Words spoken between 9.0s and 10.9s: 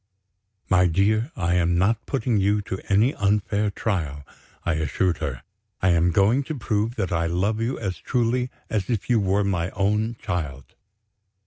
you were my own child."